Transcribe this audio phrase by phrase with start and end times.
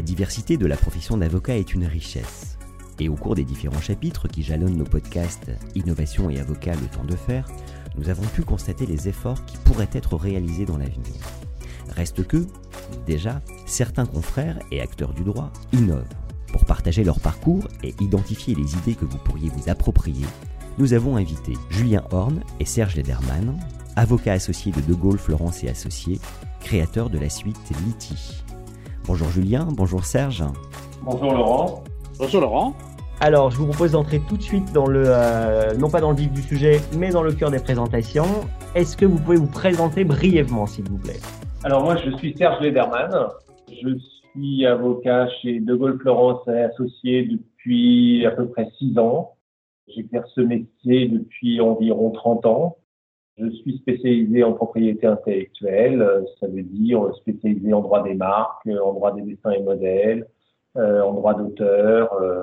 [0.00, 2.56] La diversité de la profession d'avocat est une richesse.
[3.00, 7.04] Et au cours des différents chapitres qui jalonnent nos podcasts Innovation et Avocat le temps
[7.04, 7.46] de faire,
[7.98, 11.20] nous avons pu constater les efforts qui pourraient être réalisés dans l'avenir.
[11.90, 12.46] Reste que,
[13.06, 16.08] déjà, certains confrères et acteurs du droit innovent.
[16.50, 20.24] Pour partager leur parcours et identifier les idées que vous pourriez vous approprier,
[20.78, 23.60] nous avons invité Julien Horn et Serge Lederman,
[23.96, 26.20] avocats associés de De Gaulle Florence et Associés,
[26.60, 28.42] créateurs de la suite Liti.
[29.06, 30.44] Bonjour Julien, bonjour Serge.
[31.02, 31.84] Bonjour Laurent.
[32.18, 32.74] Bonjour Laurent.
[33.22, 36.16] Alors, je vous propose d'entrer tout de suite dans le, euh, non pas dans le
[36.16, 38.24] vif du sujet, mais dans le cœur des présentations.
[38.74, 41.20] Est-ce que vous pouvez vous présenter brièvement, s'il vous plaît?
[41.64, 43.10] Alors moi, je suis Serge Lederman.
[43.68, 43.90] Je
[44.32, 49.34] suis avocat chez De Gaulle Florence et Associés depuis à peu près six ans.
[49.88, 52.76] J'exerce ce métier depuis environ 30 ans.
[53.40, 56.06] Je suis spécialisé en propriété intellectuelle,
[56.40, 60.26] ça veut dire spécialisé en droit des marques, en droit des dessins et modèles,
[60.76, 62.12] euh, en droit d'auteur.
[62.14, 62.42] Euh,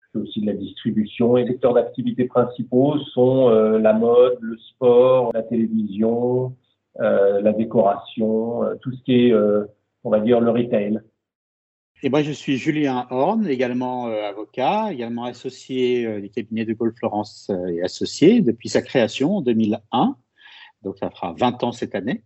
[0.00, 1.36] je fais aussi de la distribution.
[1.36, 6.54] Les secteurs d'activité principaux sont euh, la mode, le sport, la télévision,
[6.98, 9.34] la décoration, tout ce qui est,
[10.04, 11.00] on va dire, le retail.
[12.04, 17.50] Et moi, je suis Julien Horn, également avocat, également associé du cabinet de Gaulle Florence
[17.68, 20.16] et associé depuis sa création en 2001
[20.84, 22.22] donc ça fera 20 ans cette année.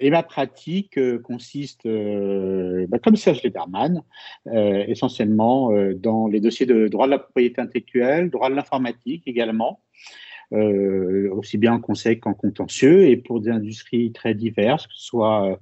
[0.00, 4.02] Et ma pratique euh, consiste, euh, bah, comme Serge Lederman,
[4.46, 9.80] euh, essentiellement dans les dossiers de droit de la propriété intellectuelle, droit de l'informatique également,
[10.50, 15.58] aussi bien en conseil qu'en contentieux, et pour des industries très diverses, que ce soit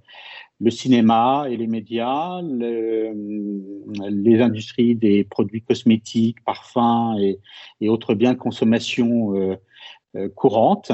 [0.58, 7.38] le cinéma et les médias, les industries des produits cosmétiques, parfums et,
[7.80, 9.56] et autres biens de consommation
[10.34, 10.90] courantes,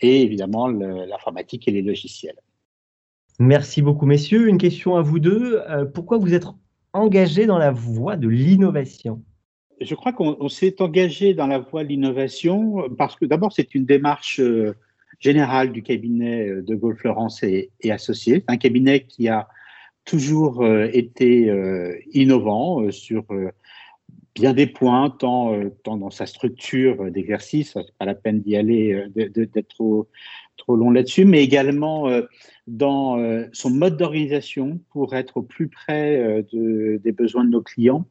[0.00, 2.36] et évidemment l'informatique et les logiciels.
[3.38, 4.48] Merci beaucoup, messieurs.
[4.48, 5.60] Une question à vous deux.
[5.68, 6.44] Euh, pourquoi vous êtes
[6.92, 9.22] engagés dans la voie de l'innovation?
[9.80, 13.84] Je crois qu'on s'est engagé dans la voie de l'innovation parce que d'abord, c'est une
[13.84, 14.76] démarche euh,
[15.18, 18.44] générale du cabinet euh, de Gaulle Florence et, Associés.
[18.48, 19.48] un cabinet qui a
[20.04, 21.48] toujours été
[22.12, 23.24] innovant sur
[24.34, 28.92] bien des points, tant, euh, tant dans sa structure d'exercice, pas la peine d'y aller,
[28.92, 30.08] euh, d'être trop,
[30.56, 32.22] trop long là-dessus, mais également euh,
[32.66, 33.18] dans
[33.52, 38.06] son mode d'organisation pour être au plus près de, des besoins de nos clients,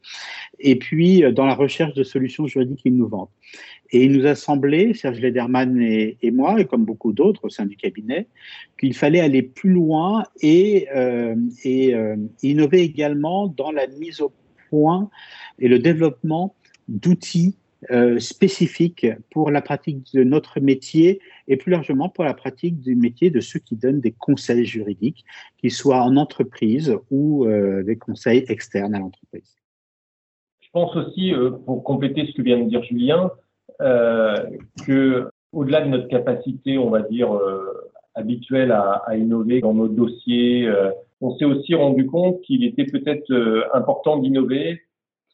[0.59, 3.29] et puis dans la recherche de solutions juridiques innovantes.
[3.91, 7.65] Et il nous a semblé, Serge Lederman et, moi, et comme beaucoup d'autres au sein
[7.65, 8.27] du cabinet,
[8.77, 10.87] qu'il fallait aller plus loin et,
[11.63, 11.95] et
[12.43, 14.33] innover également dans la mise au
[15.59, 16.55] et le développement
[16.87, 17.55] d'outils
[17.89, 22.95] euh, spécifiques pour la pratique de notre métier et plus largement pour la pratique du
[22.95, 25.25] métier de ceux qui donnent des conseils juridiques,
[25.57, 29.55] qu'ils soient en entreprise ou euh, des conseils externes à l'entreprise.
[30.59, 33.31] Je pense aussi, euh, pour compléter ce que vient de dire Julien,
[33.79, 37.35] que au-delà de notre capacité, on va dire,
[38.13, 40.71] habituelle à, innover dans nos dossiers,
[41.21, 43.31] on s'est aussi rendu compte qu'il était peut-être
[43.73, 44.81] important d'innover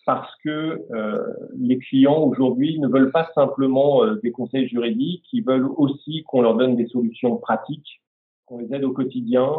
[0.08, 5.44] parce que euh, les clients aujourd'hui ne veulent pas simplement euh, des conseils juridiques, ils
[5.44, 8.02] veulent aussi qu'on leur donne des solutions pratiques,
[8.46, 9.52] qu'on les aide au quotidien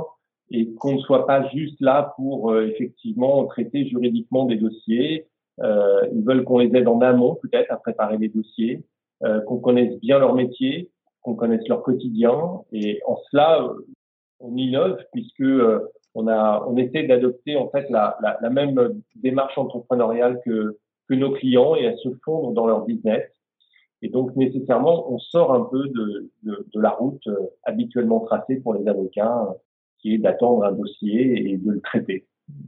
[0.50, 5.26] et qu'on ne soit pas juste là pour euh, effectivement traiter juridiquement des dossiers.
[5.60, 8.84] ils veulent qu'on les aide en amont peut-être à préparer les dossiers,
[9.46, 10.88] qu'on connaisse bien leur métier,
[11.20, 13.68] qu'on connaisse leur quotidien et en cela
[14.38, 15.52] on innove puisque
[16.18, 20.76] on a, essaie d'adopter en fait la, même démarche entrepreneuriale que,
[21.10, 23.24] nos clients et à se fondre dans leur business.
[24.02, 26.30] Et donc nécessairement, on sort un peu de,
[26.74, 29.48] la route euh, habituellement tracée pour les avocats,
[30.00, 32.26] qui est d'attendre un dossier et de le traiter.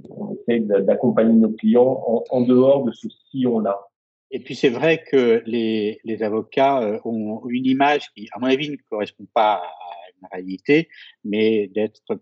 [0.08, 3.78] On essaie d'accompagner nos clients en, en, dehors de ce sillon-là.
[4.30, 8.46] Et puis c'est vrai que les, les avocats euh, ont une image qui, à mon
[8.46, 9.62] avis, ne correspond pas à
[10.20, 10.88] une réalité,
[11.24, 12.18] mais d'être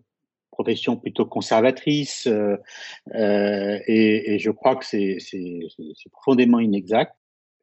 [0.59, 2.57] profession plutôt conservatrice euh,
[3.15, 5.17] euh, et, je crois que c'est
[6.11, 7.13] profondément inexact.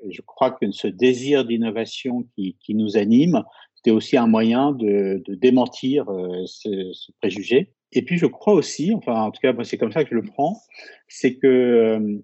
[0.08, 3.42] Je crois que ce désir d'innovation qui, nous anime,
[3.74, 7.74] c'était aussi un moyen de, démentir euh, ce, ce, préjugé.
[7.92, 10.22] Et puis je crois aussi, enfin en tout cas c'est comme ça que je le
[10.22, 10.58] prends,
[11.06, 12.22] c'est que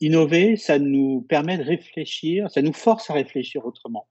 [0.00, 4.08] innover, ça nous permet de réfléchir, ça nous force à réfléchir autrement.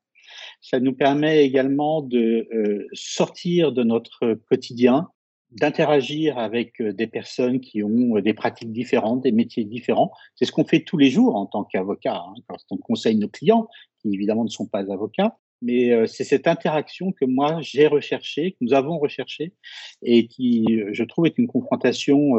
[0.62, 2.48] Ça nous permet également de
[2.94, 5.10] sortir de notre quotidien,
[5.56, 10.12] d'interagir avec euh, des personnes qui ont euh, des pratiques différentes, des métiers différents.
[10.36, 13.30] C'est ce qu'on fait tous les jours en tant qu'avocat, hein, quand on conseille nos
[13.30, 13.68] clients,
[14.02, 15.38] qui évidemment ne sont pas avocats.
[15.62, 19.54] Mais c'est cette interaction que moi j'ai recherchée, que nous avons recherchée,
[20.02, 22.34] et qui, je trouve, est une confrontation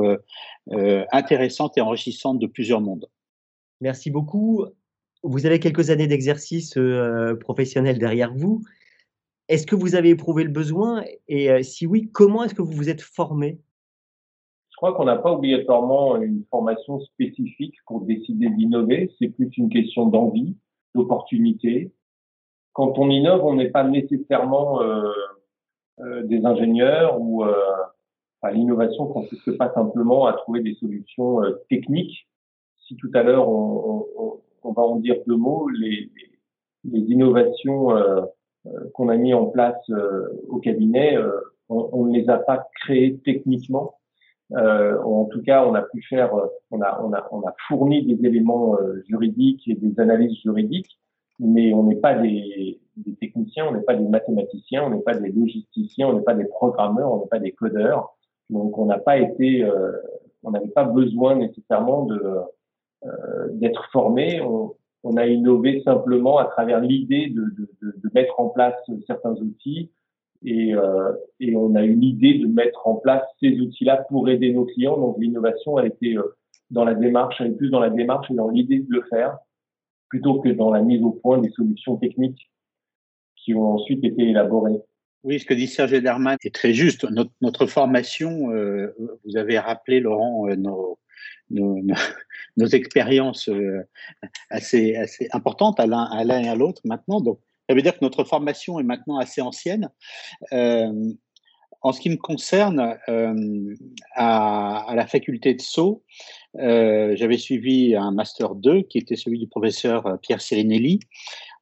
[1.10, 3.08] intéressante et enrichissante de plusieurs mondes.
[3.80, 4.66] Merci beaucoup.
[5.22, 8.62] Vous avez quelques années d'exercice euh, professionnel derrière vous.
[9.48, 11.04] Est-ce que vous avez éprouvé le besoin?
[11.28, 13.60] Et euh, si oui, comment est-ce que vous vous êtes formé?
[14.70, 19.12] Je crois qu'on n'a pas obligatoirement une formation spécifique pour décider d'innover.
[19.18, 20.56] C'est plus une question d'envie,
[20.94, 21.92] d'opportunité.
[22.72, 27.44] Quand on innove, on n'est pas nécessairement euh, des ingénieurs ou
[28.52, 31.40] l'innovation consiste pas simplement à trouver des solutions
[31.70, 32.28] techniques
[32.86, 36.10] si tout à l'heure on, va en dire deux mots, les,
[36.84, 38.26] innovations euh, euh,
[38.92, 41.16] qu'on a mis en place euh, au cabinet,
[41.68, 43.94] on, ne les a pas créées techniquement.
[44.50, 46.30] en tout cas, on a pu faire,
[46.70, 48.76] on a, on a, on a fourni des éléments
[49.08, 50.98] juridiques et des analyses juridiques,
[51.38, 55.14] mais on n'est pas des, des techniciens, on n'est pas des mathématiciens, on n'est pas
[55.14, 58.14] des logisticiens, on n'est pas des programmeurs, on n'est pas des codeurs.
[58.50, 59.66] Donc, on n'a pas été,
[60.42, 62.20] on n'avait pas besoin nécessairement de
[63.06, 64.40] euh, d'être formé.
[64.40, 67.46] On, on, a innové simplement à travers l'idée de,
[68.14, 68.74] mettre en place
[69.06, 69.90] certains outils
[70.44, 74.52] et, euh, et, on a eu l'idée de mettre en place ces outils-là pour aider
[74.52, 74.98] nos clients.
[74.98, 76.36] Donc l'innovation a été euh,
[76.70, 79.38] dans la démarche, elle est plus dans la démarche et dans l'idée de le faire
[80.08, 82.50] plutôt que dans la mise au point des solutions techniques
[83.36, 84.80] qui ont ensuite été élaborées.
[85.22, 87.06] Oui, ce que dit Serge Ederman est très juste.
[87.40, 90.98] Notre, formation, euh, vous avez rappelé, Laurent, nos,
[91.50, 93.86] nos, expériences euh,
[94.50, 97.20] assez, assez importantes à l'un, à l'un et à l'autre maintenant.
[97.20, 99.90] Donc, ça veut dire que notre formation est maintenant assez ancienne.
[100.52, 100.92] Euh,
[101.82, 103.74] en ce qui me concerne, euh,
[104.14, 106.02] à, la faculté de Sceaux,
[106.54, 111.00] j'avais suivi un master 2 qui était celui du professeur Pierre Sirinelli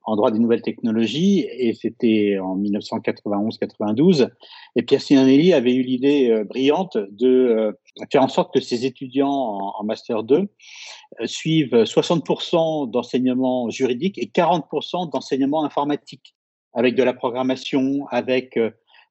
[0.05, 4.29] en droit des nouvelles technologies, et c'était en 1991-92.
[4.77, 7.73] Et Pierre Sinanelli avait eu l'idée euh, brillante de euh,
[8.11, 14.27] faire en sorte que ses étudiants en, Master 2 euh, suivent 60% d'enseignement juridique et
[14.27, 16.35] 40% d'enseignement informatique,
[16.75, 18.59] avec de la programmation, avec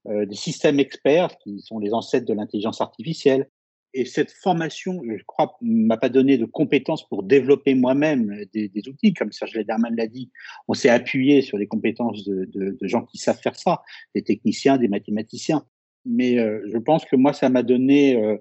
[0.07, 3.47] des systèmes experts qui sont les ancêtres de l'intelligence artificielle,
[3.93, 9.13] et cette formation, je crois, m'a pas donné de compétences pour développer moi-même des, outils.
[9.13, 10.31] Comme Serge Lederman l'a dit,
[10.67, 13.81] on s'est appuyé sur les compétences de, gens qui savent faire ça,
[14.15, 15.65] des techniciens, des mathématiciens.
[16.05, 18.37] Mais euh, je pense que moi, ça m'a donné euh,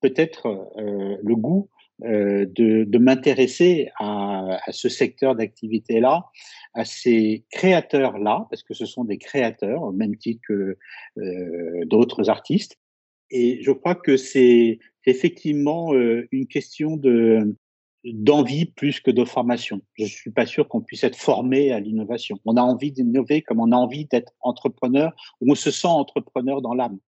[0.00, 0.46] peut-être
[0.78, 1.68] euh, le goût
[2.00, 6.26] de, de m'intéresser à, à, ce secteur d'activité-là,
[6.72, 10.78] à ces créateurs-là, parce que ce sont des créateurs, au même titre que
[11.86, 12.78] d'autres artistes,
[13.30, 17.56] et je crois que c'est effectivement euh, une question de
[18.04, 19.82] d'envie plus que de formation.
[19.94, 22.38] Je suis pas sûr qu'on puisse être formé à l'innovation.
[22.44, 26.62] On a envie d'innover comme on a envie d'être entrepreneur, ou on se sent entrepreneur
[26.62, 26.98] dans l'âme.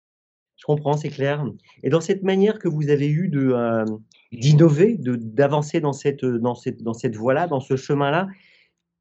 [0.56, 1.46] Je comprends, c'est clair.
[1.82, 3.84] Et dans cette manière que vous avez eue de euh,
[4.32, 8.28] d'innover, de d'avancer dans cette dans cette dans cette voie-là, dans ce chemin-là,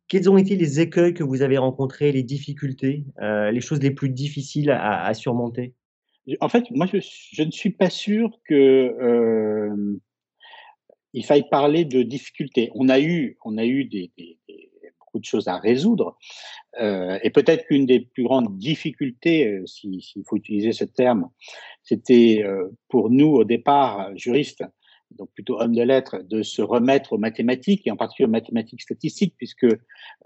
[0.08, 3.92] quels ont été les écueils que vous avez rencontrés, les difficultés, euh, les choses les
[3.92, 5.74] plus difficiles à surmonter?
[6.42, 10.00] En fait, moi, je, ne suis pas sûr que euh,
[11.14, 12.72] il faille parler de difficultés.
[12.76, 14.12] On a eu, on a eu des,
[15.00, 16.18] beaucoup de choses à résoudre,
[16.80, 21.30] euh, et peut-être qu'une des plus grandes difficultés, euh, s'il faut utiliser ce terme,
[21.84, 22.44] c'était
[22.90, 24.64] pour nous au départ juristes
[25.12, 28.82] donc plutôt homme de lettres, de se remettre aux mathématiques et en particulier aux mathématiques
[28.82, 29.66] statistiques, puisque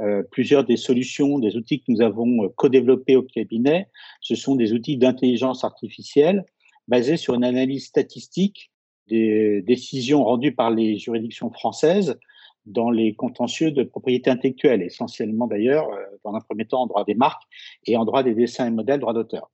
[0.01, 3.87] euh, plusieurs des solutions, des outils que nous avons euh, co-développés au cabinet,
[4.21, 6.45] ce sont des outils d'intelligence artificielle
[6.87, 8.71] basés sur une analyse statistique
[9.07, 12.17] des décisions rendues par les juridictions françaises
[12.65, 17.03] dans les contentieux de propriété intellectuelle, essentiellement d'ailleurs, euh, dans un premier temps en droit
[17.03, 17.43] des marques
[17.85, 19.49] et en droit des dessins et modèles, droit d'auteur.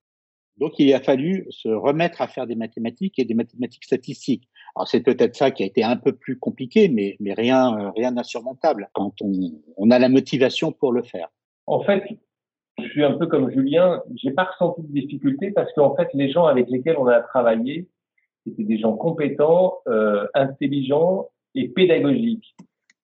[0.57, 4.47] Donc, il a fallu se remettre à faire des mathématiques et des mathématiques statistiques.
[4.85, 8.11] C'est peut-être ça qui a été un peu plus compliqué, mais, mais rien, euh, rien
[8.11, 9.31] d'insurmontable quand on,
[9.77, 11.29] on, a la motivation pour le faire.
[11.67, 12.03] En fait,
[12.77, 14.01] je suis un peu comme Julien.
[14.15, 17.87] J'ai pas ressenti de difficulté parce qu'en fait, les gens avec lesquels on a travaillé,
[18.45, 22.55] c'était des gens compétents, euh, intelligents et pédagogiques,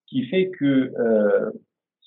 [0.08, 1.52] qui fait que euh,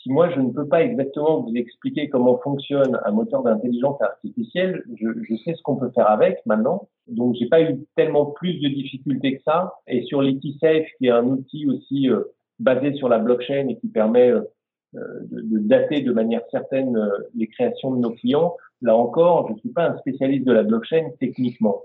[0.03, 4.85] si moi je ne peux pas exactement vous expliquer comment fonctionne un moteur d'intelligence artificielle,
[4.95, 6.89] je, je, sais ce qu'on peut faire avec maintenant.
[7.09, 9.75] Donc j'ai pas eu tellement plus de difficultés que ça.
[9.87, 12.23] Et sur l'ETSafe, qui est un outil aussi euh,
[12.59, 14.51] basé sur la blockchain et qui permet de,
[14.93, 16.97] de, dater de manière certaine
[17.35, 18.57] les créations de nos clients.
[18.83, 21.83] Là encore, je ne suis pas un spécialiste de la blockchain techniquement,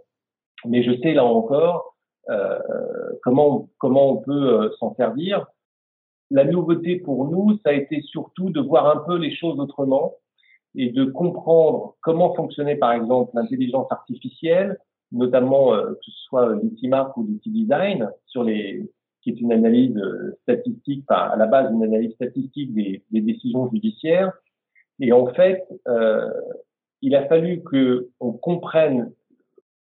[0.65, 1.95] mais je sais là encore
[2.29, 2.59] euh,
[3.23, 5.45] comment comment on peut s'en servir.
[6.33, 10.15] La nouveauté pour nous, ça a été surtout de voir un peu les choses autrement
[10.73, 14.79] et de comprendre comment fonctionnait par exemple l'intelligence artificielle,
[15.11, 18.89] notamment euh, que ce soit l'outil marque ou l'outil design, sur les,
[19.21, 23.21] qui est une analyse euh, statistique, enfin, à la base une analyse statistique des, des
[23.21, 24.33] décisions judiciaires.
[24.99, 26.31] Et en fait, euh,
[27.03, 29.11] il a fallu que on comprenne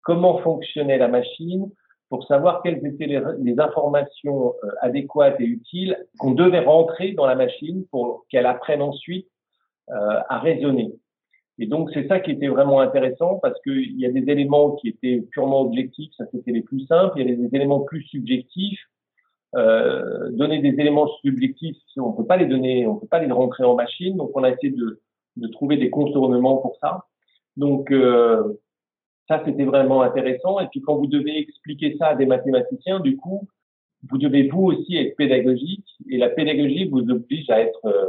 [0.03, 1.71] comment fonctionnait la machine
[2.13, 7.35] pour savoir quelles étaient les, informations euh, adéquates et utiles qu'on devait rentrer dans la
[7.35, 9.29] machine pour qu'elle apprenne ensuite
[9.89, 10.93] euh, à raisonner.
[11.59, 14.89] Et donc, c'est ça qui était vraiment intéressant parce qu'il y a des éléments qui
[14.89, 17.15] étaient purement objectifs, ça c'était les plus simples.
[17.19, 18.81] Il y a des éléments plus subjectifs.
[19.57, 23.65] Euh, donner des éléments subjectifs, on peut pas les donner, on peut pas les rentrer
[23.65, 24.19] en machine.
[24.19, 25.01] Donc, on a essayé de,
[25.53, 27.07] trouver des contournements pour ça.
[27.57, 27.91] Donc,
[29.29, 30.61] ça c'était vraiment intéressant.
[30.61, 33.49] Et puis, quand vous devez expliquer ça à des mathématiciens, du coup,
[34.11, 35.87] vous devez vous aussi être pédagogique.
[36.11, 38.07] Et la pédagogie vous oblige à être euh,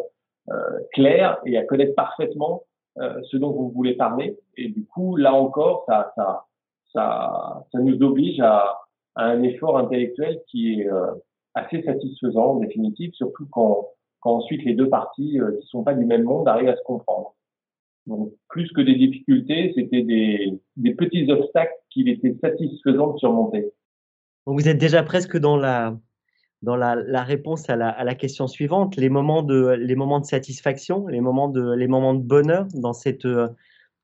[0.49, 2.63] euh, clair et à connaître parfaitement
[2.99, 4.37] euh, ce dont vous voulez parler.
[4.57, 6.45] Et du coup, là encore, ça, ça,
[6.91, 8.81] ça, ça nous oblige à,
[9.15, 11.11] à, un effort intellectuel qui est euh,
[11.55, 13.89] assez satisfaisant en définitive, surtout quand,
[14.19, 16.83] quand ensuite les deux parties euh, qui sont pas du même monde arrivent à se
[16.83, 17.33] comprendre.
[18.05, 23.71] Donc, plus que des difficultés, c'était des, des petits obstacles qu'il était satisfaisant de surmonter.
[24.45, 25.97] Donc, vous êtes déjà presque dans la,
[26.61, 30.19] dans la, la réponse à la, à la, question suivante, les moments de, les moments
[30.19, 33.27] de satisfaction, les moments de, les moments de bonheur dans, cette,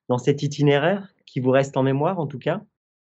[0.08, 2.62] dans cet itinéraire qui vous reste en mémoire en tout cas?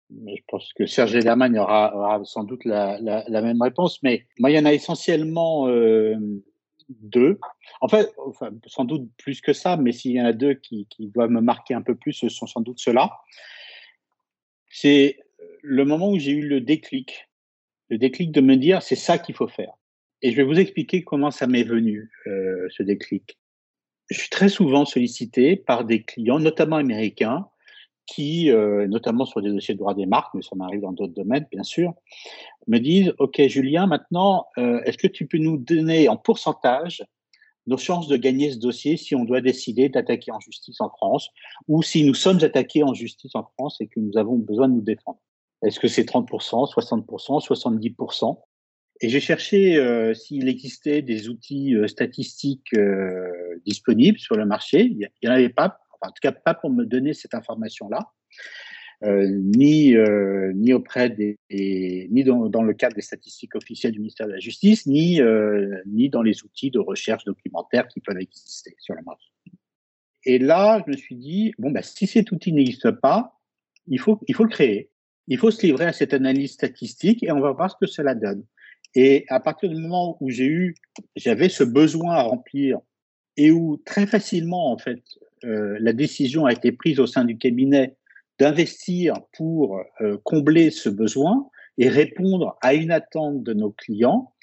[0.10, 4.26] Je pense que Serge Lederman aura, aura sans doute la, la, la, même réponse, mais
[4.40, 6.16] moi, il y en a essentiellement euh,
[6.90, 7.40] deux.
[7.82, 10.88] En fait, enfin, sans doute plus que ça, mais s'il y en a deux qui,
[10.90, 13.12] qui doivent me marquer un peu plus, ce sont sans doute ceux-là.
[14.70, 15.20] C'est
[15.62, 17.28] le moment où j'ai eu le déclic
[17.90, 19.74] le déclic de me dire c'est ça qu'il faut faire.
[20.22, 23.38] Et je vais vous expliquer comment ça m'est venu, euh, ce déclic.
[24.10, 27.48] Je suis très souvent sollicité par des clients, notamment américains,
[28.08, 31.14] qui, euh, notamment sur des dossiers de droit des marques, mais ça m'arrive dans d'autres
[31.14, 31.94] domaines, bien sûr,
[32.68, 37.06] me disent, OK, Julien, maintenant, euh, est-ce que tu peux nous donner en pourcentage
[37.68, 41.30] nos chances de gagner ce dossier si on doit décider d'attaquer en justice en France
[41.68, 44.74] ou si nous sommes attaqués en justice en France et que nous avons besoin de
[44.76, 45.20] nous défendre?
[45.64, 48.40] Est-ce que c'est 30%, 60%, 70%
[49.02, 54.84] Et j'ai cherché euh, s'il existait des outils euh, statistiques euh, disponibles sur le marché.
[54.84, 58.12] Il n'y en avait pas, enfin, en tout cas pas pour me donner cette information-là.
[59.04, 64.26] Euh, ni euh, ni auprès des, ni dans, le cadre des statistiques officielles du ministère
[64.26, 68.76] de la Justice, ni euh, ni dans les outils de recherche documentaire qui peuvent exister
[68.80, 69.30] sur le marché.
[70.24, 73.40] Et là, je me suis dit bon bah si cet outil n'existe pas,
[73.86, 74.90] il faut il faut le créer
[75.28, 78.16] il faut se livrer à cette analyse statistique et on va voir ce que cela
[78.16, 78.46] donne.
[78.96, 80.76] Et à partir du moment où j'ai eu,
[81.16, 82.80] j'avais ce besoin à remplir
[83.36, 85.04] et où très facilement, en fait,
[85.44, 87.96] euh, la décision a été prise au sein du cabinet
[88.40, 94.34] d'investir pour euh, combler ce besoin et répondre à une attente de nos clients,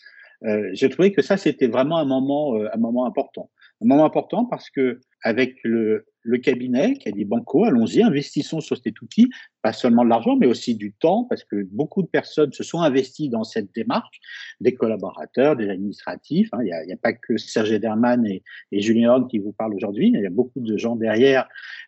[0.45, 3.51] euh, j'ai trouvé que ça, c'était vraiment un moment, euh, un moment important.
[3.83, 8.61] Un moment important parce que avec le, le cabinet qui a dit Banco, allons-y, investissons
[8.61, 9.29] sur cet outil,
[9.63, 12.81] pas seulement de l'argent, mais aussi du temps, parce que beaucoup de personnes se sont
[12.81, 14.21] investies dans cette démarche,
[14.61, 16.49] des collaborateurs, des administratifs.
[16.53, 16.59] Hein.
[16.63, 20.11] Il n'y a, pas que Serge Derman et, et Julien Horn qui vous parlent aujourd'hui,
[20.15, 21.47] il y a beaucoup de gens derrière,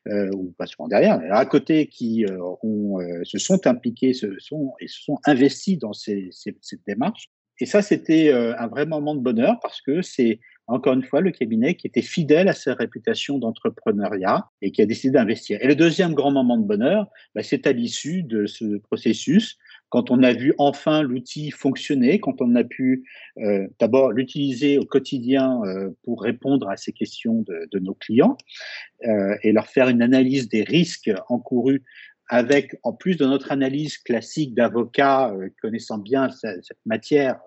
[0.08, 4.38] euh, ou pas seulement derrière, mais à côté qui euh, euh, se sont impliqués se
[4.38, 7.30] sont, et se sont investis dans cette démarche.
[7.60, 11.20] Et ça, c'était euh, un vrai moment de bonheur parce que c'est encore une fois,
[11.20, 15.58] le cabinet qui était fidèle à sa réputation d'entrepreneuriat et qui a décidé d'investir.
[15.62, 19.58] Et le deuxième grand moment de bonheur, bah, c'est à l'issue de ce processus,
[19.90, 23.04] quand on a vu enfin l'outil fonctionner, quand on a pu
[23.38, 28.36] euh, d'abord l'utiliser au quotidien euh, pour répondre à ces questions de, nos clients
[29.42, 31.84] et leur faire une analyse des risques encourus
[32.28, 37.38] avec, en plus de notre analyse classique d'avocat euh, connaissant bien cette, matière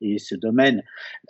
[0.00, 0.82] et ce domaine,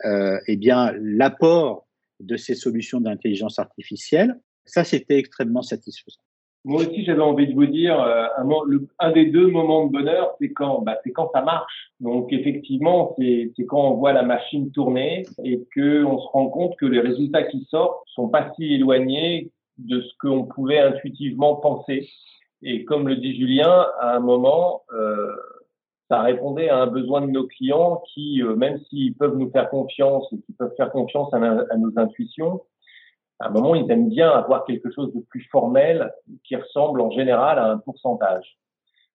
[0.05, 1.87] euh, eh bien, l'apport
[2.21, 6.21] de ces solutions d'intelligence artificielle, ça, c'était extrêmement satisfaisant.
[6.65, 8.27] Moi aussi, j'avais envie de vous dire, euh,
[8.99, 11.91] un, des deux moments de bonheur, c'est quand, bah, c'est quand ça marche.
[12.01, 16.77] Donc, effectivement, c'est quand on voit la machine tourner et que on se rend compte
[16.77, 22.11] que les résultats qui sortent sont pas si éloignés de ce qu'on pouvait intuitivement penser.
[22.63, 25.35] Et comme le dit Julien, à un moment, euh,
[26.09, 29.71] ça répondait à un besoin de nos clients qui, euh, même s'ils peuvent nous faire
[29.71, 32.63] confiance et qui peuvent faire confiance à, nos intuitions,
[33.39, 36.13] à un moment, ils aiment bien avoir quelque chose de plus formel
[36.45, 38.59] qui ressemble en général à un pourcentage.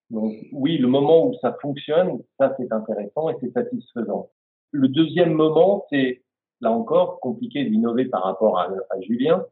[0.09, 4.29] Donc oui, le moment où ça fonctionne, ça c'est intéressant et c'est satisfaisant.
[4.71, 6.23] Le deuxième moment, c'est
[6.61, 8.69] là encore compliqué d'innover par rapport à
[9.01, 9.45] Julien.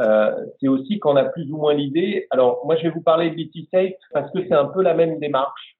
[0.00, 2.26] Euh, c'est aussi qu'on a plus ou moins l'idée.
[2.30, 4.94] Alors moi, je vais vous parler de BT Safe parce que c'est un peu la
[4.94, 5.76] même démarche.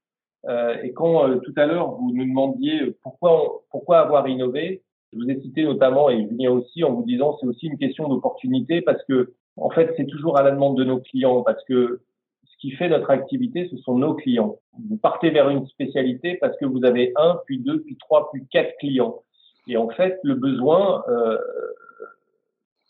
[0.49, 5.19] Euh, et quand euh, tout à l'heure vous nous demandiez pourquoi pourquoi avoir innové, je
[5.19, 8.81] vous ai cité notamment et Julien aussi en vous disant c'est aussi une question d'opportunité
[8.81, 12.01] parce que en fait c'est toujours à la demande de nos clients parce que
[12.45, 14.57] ce qui fait notre activité ce sont nos clients.
[14.89, 18.47] Vous partez vers une spécialité parce que vous avez un puis deux puis trois puis
[18.51, 19.21] quatre clients
[19.69, 21.37] et en fait le besoin euh,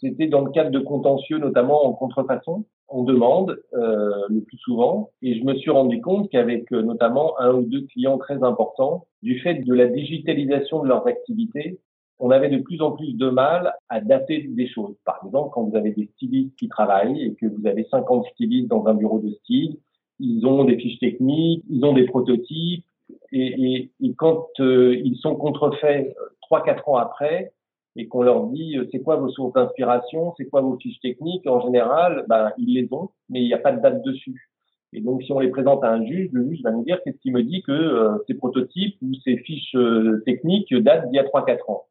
[0.01, 5.11] c'était dans le cadre de contentieux notamment en contrefaçon on demande euh, le plus souvent.
[5.23, 9.07] Et je me suis rendu compte qu'avec euh, notamment un ou deux clients très importants,
[9.23, 11.79] du fait de la digitalisation de leurs activités,
[12.19, 14.95] on avait de plus en plus de mal à dater des choses.
[15.05, 18.69] Par exemple, quand vous avez des stylistes qui travaillent et que vous avez 50 stylistes
[18.69, 19.79] dans un bureau de style,
[20.19, 22.85] ils ont des fiches techniques, ils ont des prototypes,
[23.33, 27.53] et, et, et quand euh, ils sont contrefaits trois quatre ans après,
[27.97, 31.47] et qu'on leur dit euh, c'est quoi vos sources d'inspiration, c'est quoi vos fiches techniques,
[31.47, 34.51] en général, ben, ils les ont, mais il n'y a pas de date dessus.
[34.93, 37.19] Et donc, si on les présente à un juge, le juge va nous dire qu'est-ce
[37.19, 41.19] qui me dit que euh, ces prototypes ou ces fiches euh, techniques datent d'il y
[41.21, 41.85] a 3-4 ans.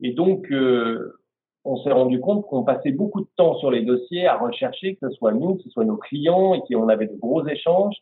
[0.00, 0.52] Et donc,
[1.64, 5.08] on s'est rendu compte qu'on passait beaucoup de temps sur les dossiers à rechercher, que
[5.08, 7.94] ce soit nous, que ce soit nos clients, et qu'on avait de gros échanges.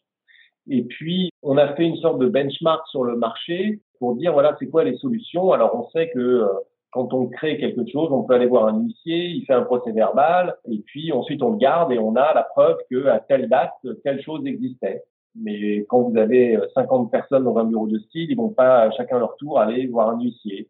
[0.66, 4.56] Et puis, on a fait une sorte de benchmark sur le marché pour dire, voilà,
[4.58, 5.52] c'est quoi les solutions.
[5.52, 6.46] Alors, on sait que
[6.90, 9.92] quand on crée quelque chose, on peut aller voir un huissier, il fait un procès
[9.92, 13.74] verbal, et puis ensuite on le garde et on a la preuve qu'à telle date,
[14.02, 15.04] telle chose existait.
[15.36, 19.18] Mais quand vous avez 50 personnes dans un bureau de style, ils vont pas chacun
[19.18, 20.68] leur tour aller voir un huissier.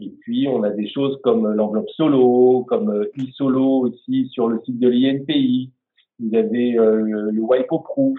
[0.00, 4.80] Et puis on a des choses comme l'enveloppe solo, comme e-solo aussi sur le site
[4.80, 5.70] de l'INPI.
[6.18, 8.18] Vous avez euh, le WIPO Proof,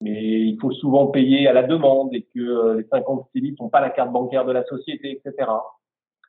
[0.00, 3.68] mais il faut souvent payer à la demande et que euh, les 50 stylistes n'ont
[3.68, 5.48] pas la carte bancaire de la société, etc.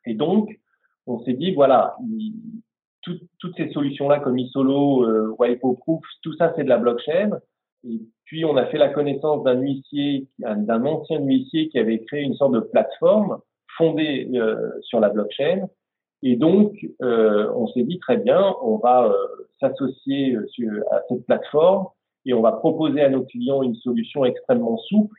[0.06, 0.58] Et donc,
[1.06, 1.96] on s'est dit, voilà,
[3.02, 7.38] toutes ces solutions-là comme eSolo, euh, Proof, tout ça, c'est de la blockchain.
[7.84, 12.22] Et puis, on a fait la connaissance d'un huissier, d'un ancien huissier qui avait créé
[12.22, 13.38] une sorte de plateforme
[13.76, 15.68] fondée euh, sur la blockchain.
[16.22, 19.14] Et donc, euh, on s'est dit très bien, on va euh,
[19.58, 21.86] s'associer euh, à cette plateforme
[22.26, 25.16] et on va proposer à nos clients une solution extrêmement souple,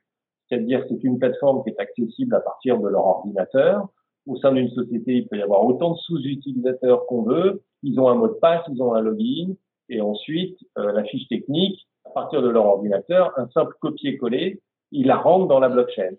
[0.48, 3.90] c'est-à-dire c'est une plateforme qui est accessible à partir de leur ordinateur
[4.28, 7.64] au sein d'une société, il peut y avoir autant de sous-utilisateurs qu'on veut.
[7.84, 9.56] Ils ont un mot de passe, ils ont un login,
[9.90, 15.08] et ensuite euh, la fiche technique, à partir de leur ordinateur, un simple copier-coller, ils
[15.08, 16.16] la rentrent dans la blockchain.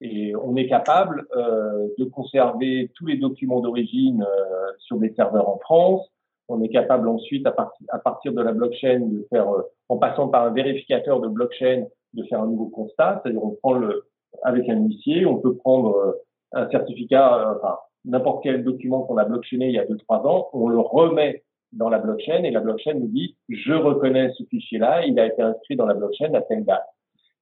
[0.00, 5.48] Et on est capable euh, de conserver tous les documents d'origine euh, sur des serveurs
[5.48, 6.08] en France.
[6.48, 7.54] On est capable ensuite, à,
[7.88, 11.86] à partir de la blockchain, de faire, euh, en passant par un vérificateur de blockchain,
[12.14, 13.20] de faire un nouveau constat.
[13.22, 14.04] C'est-à-dire, on prend le,
[14.42, 16.12] avec un huissier, on peut prendre euh,
[16.52, 20.26] un certificat, euh, enfin, n'importe quel document qu'on a blockchainé il y a deux, trois
[20.26, 24.44] ans, on le remet dans la blockchain et la blockchain nous dit, je reconnais ce
[24.44, 26.84] fichier-là, il a été inscrit dans la blockchain à telle date.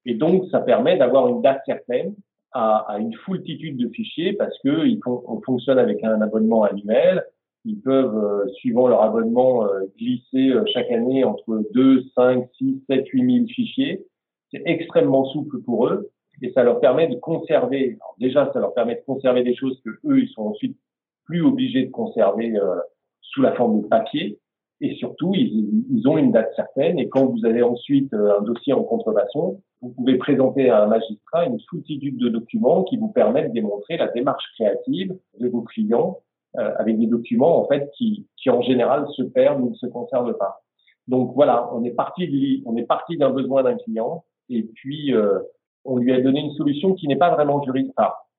[0.07, 2.15] Et donc, ça permet d'avoir une date certaine
[2.53, 7.25] à, à une foultitude de fichiers parce que ils on fonctionne avec un abonnement annuel.
[7.65, 13.07] Ils peuvent, euh, suivant leur abonnement, euh, glisser chaque année entre 2, 5, 6, 7,
[13.09, 14.07] 8 000 fichiers.
[14.51, 16.11] C'est extrêmement souple pour eux
[16.43, 17.99] et ça leur permet de conserver.
[18.19, 20.77] déjà, ça leur permet de conserver des choses que eux, ils sont ensuite
[21.25, 22.77] plus obligés de conserver euh,
[23.21, 24.39] sous la forme de papier.
[24.83, 26.99] Et surtout, ils, ont une date certaine.
[26.99, 30.87] Et quand vous avez ensuite euh, un dossier en contrefaçon, vous pouvez présenter à un
[30.87, 35.63] magistrat une foultitude de documents qui vous permettent de démontrer la démarche créative de vos
[35.63, 36.19] clients
[36.59, 39.87] euh, avec des documents en fait qui, qui en général se perdent ou ne se
[39.87, 40.63] conservent pas.
[41.07, 45.39] Donc voilà, on est parti on est parti d'un besoin d'un client et puis euh,
[45.85, 47.95] on lui a donné une solution qui n'est pas vraiment juridique,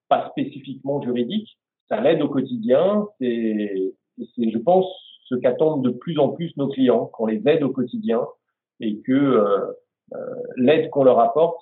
[0.10, 1.58] pas spécifiquement juridique.
[1.90, 3.08] Ça l'aide au quotidien.
[3.20, 4.86] C'est, je pense,
[5.26, 8.26] ce qu'attendent de plus en plus nos clients, qu'on les aide au quotidien
[8.80, 9.72] et que euh,
[10.14, 10.18] euh,
[10.58, 11.62] l'aide qu'on leur apporte,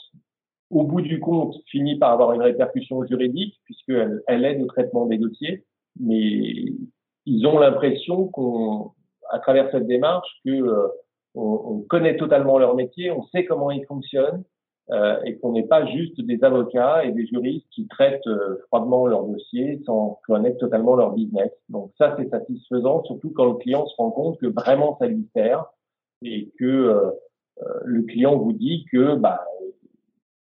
[0.69, 5.05] au bout du compte, finit par avoir une répercussion juridique puisqu'elle elle aide au traitement
[5.05, 5.65] des dossiers.
[5.99, 6.65] Mais
[7.25, 8.91] ils ont l'impression qu'on,
[9.31, 10.87] à travers cette démarche, que euh,
[11.35, 14.43] on connaît totalement leur métier, on sait comment ils fonctionnent
[14.91, 19.06] euh, et qu'on n'est pas juste des avocats et des juristes qui traitent euh, froidement
[19.08, 21.52] leur dossier sans connaître totalement leur business.
[21.69, 25.28] Donc ça, c'est satisfaisant, surtout quand le client se rend compte que vraiment ça lui
[25.36, 25.65] sert
[26.23, 27.13] et que
[27.62, 29.41] euh, le client vous dit que bah,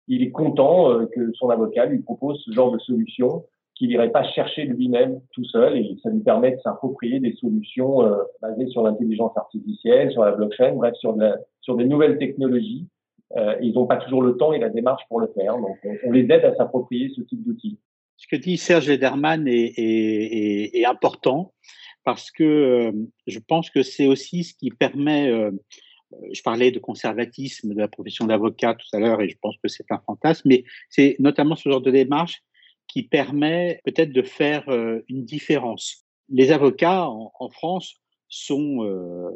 [0.09, 4.11] il est content euh, que son avocat lui propose ce genre de solution qu'il n'irait
[4.11, 8.69] pas chercher lui-même tout seul et ça lui permet de s'approprier des solutions euh, basées
[8.69, 12.87] sur l'intelligence artificielle, sur la blockchain, bref, sur, de sur des nouvelles technologies.
[13.37, 15.59] Euh, ils n'ont pas toujours le temps et la démarche pour le faire.
[15.59, 17.79] Donc, on, les aide à s'approprier ce type d'outils.
[18.17, 21.53] Ce que dit Serge Lederman est, important
[22.05, 22.93] parce que euh,
[23.27, 25.51] je pense que c'est aussi ce qui permet euh,
[26.33, 29.69] je parlais de conservatisme de la profession d'avocat tout à l'heure et je pense que
[29.69, 32.45] c'est un fantasme, mais c'est notamment ce genre de démarche
[32.87, 34.65] qui permet peut-être de faire
[35.09, 36.07] une différence.
[36.29, 37.97] Les avocats en, France
[38.29, 39.31] sont, euh,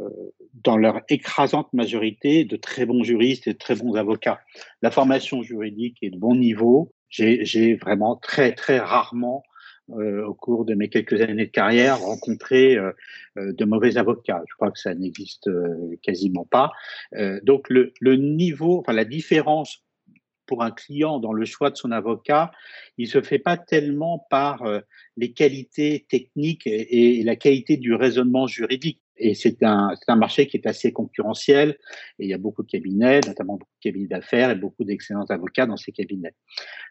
[0.64, 4.40] dans leur écrasante majorité, de très bons juristes et de très bons avocats.
[4.82, 6.92] La formation juridique est de bon niveau.
[7.08, 9.42] J'ai vraiment très, très rarement
[9.98, 12.92] euh, au cours de mes quelques années de carrière, rencontré euh,
[13.38, 14.42] euh, de mauvais avocats.
[14.48, 15.50] Je crois que ça n'existe
[16.02, 16.70] quasiment pas.
[17.42, 19.84] donc le, le, niveau, enfin la différence
[20.50, 22.50] pour un client dans le choix de son avocat,
[22.98, 24.64] il se fait pas tellement par
[25.16, 30.56] les qualités techniques et, la qualité du raisonnement juridique et c'est un, un, marché qui
[30.56, 31.76] est assez concurrentiel
[32.18, 35.26] et il y a beaucoup de cabinets, notamment beaucoup de cabinets d'affaires et beaucoup d'excellents
[35.26, 36.34] avocats dans ces cabinets.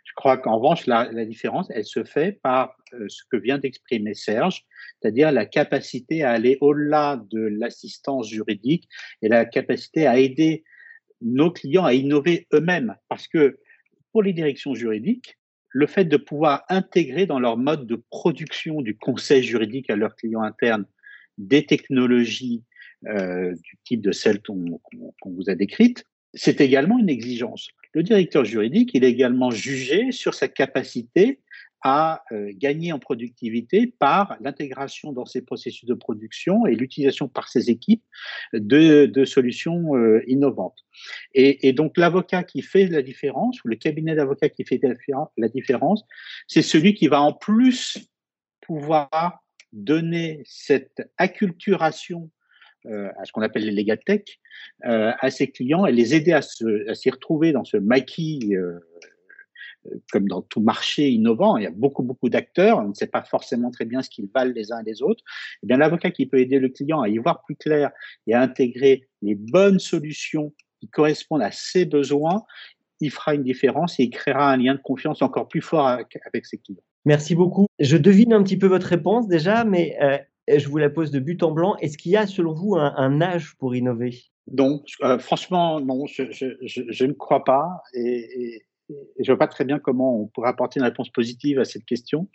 [0.05, 3.57] Je crois qu'en revanche, la, la, différence, elle se fait par euh, ce que vient
[3.57, 4.63] d'exprimer Serge,
[5.01, 8.87] c'est-à-dire la capacité à aller au-delà de l'assistance juridique
[9.21, 10.63] et la capacité à aider
[11.21, 12.95] nos clients à innover eux-mêmes.
[13.07, 13.59] Parce que
[14.11, 15.37] pour les directions juridiques,
[15.69, 20.15] le fait de pouvoir intégrer dans leur mode de production du conseil juridique à leurs
[20.15, 20.85] clients internes
[21.37, 22.63] des technologies
[23.07, 24.79] euh, du type de celles qu'on
[25.25, 26.03] vous a décrites,
[26.33, 27.69] c'est également une exigence.
[27.93, 31.39] Le directeur juridique, il est également jugé sur sa capacité
[31.81, 37.47] à euh, gagner en productivité par l'intégration dans ses processus de production et l'utilisation par
[37.47, 38.03] ses équipes
[38.53, 40.85] de, de solutions euh, innovantes.
[41.33, 44.81] Et, et donc l'avocat qui fait la différence, ou le cabinet d'avocats qui fait
[45.37, 46.03] la différence,
[46.47, 47.97] c'est celui qui va en plus
[48.61, 49.39] pouvoir
[49.71, 52.29] donner cette acculturation
[52.85, 54.21] euh, à ce qu'on appelle les legal tech
[54.85, 58.79] euh, à ses clients et les aider à, s'y retrouver dans ce maquis euh,
[60.11, 63.23] comme dans tout marché innovant, il y a beaucoup, beaucoup d'acteurs, on ne sait pas
[63.23, 65.23] forcément très bien ce qu'ils valent les uns et les autres.
[65.63, 67.91] Eh bien, l'avocat qui peut aider le client à y voir plus clair
[68.27, 72.43] et à intégrer les bonnes solutions qui correspondent à ses besoins,
[72.99, 76.45] il fera une différence et il créera un lien de confiance encore plus fort avec
[76.45, 76.83] ses clients.
[77.05, 77.67] Merci beaucoup.
[77.79, 79.97] Je devine un petit peu votre réponse déjà, mais
[80.57, 81.75] je vous la pose de but en blanc.
[81.77, 84.15] Est-ce qu'il y a, selon vous, un, âge pour innover?
[84.51, 87.83] Non, euh, franchement, non, je, ne crois pas.
[87.93, 91.65] Et, je ne vois pas très bien comment on pourrait apporter une réponse positive à
[91.65, 92.27] cette question.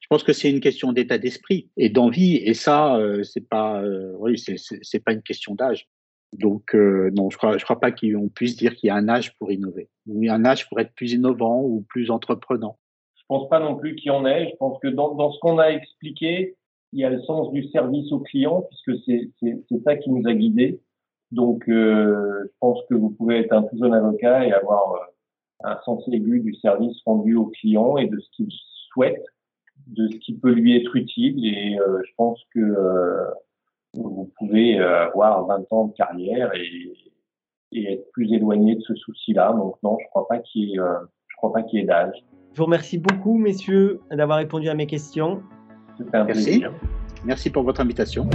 [0.00, 3.82] Je pense que c'est une question d'état d'esprit et d'envie, et ça, euh, c'est pas,
[4.18, 5.86] oui, c'est pas une question d'âge.
[6.32, 9.34] Donc non, je crois, je crois pas qu'on puisse dire qu'il y a un âge
[9.36, 12.78] pour innover, ou un âge pour être plus innovant ou plus entreprenant.
[13.16, 14.48] Je pense pas non plus qu'il y en ait.
[14.50, 16.56] Je pense que dans, dans ce qu'on a expliqué,
[16.92, 20.34] il y a le sens du service au client, puisque c'est ça qui nous a
[20.34, 20.80] guidés.
[21.30, 25.68] Donc, euh, je pense que vous pouvez être un tout jeune avocat et avoir euh,
[25.70, 28.48] un sens aigu du service rendu au client et de ce qu'il
[28.92, 29.24] souhaite,
[29.88, 31.44] de ce qui peut lui être utile.
[31.44, 33.24] Et euh, je pense que
[33.94, 36.92] vous pouvez avoir 20 ans de carrière et,
[37.72, 39.52] et être plus éloigné de ce souci-là.
[39.52, 40.80] Donc, non, je crois pas qu'il y ait,
[41.36, 42.24] crois pas qu'il y ait d'âge.
[42.52, 45.42] Je vous remercie beaucoup, messieurs, d'avoir répondu à mes questions.
[46.12, 46.64] Merci.
[47.24, 48.28] Merci pour votre invitation.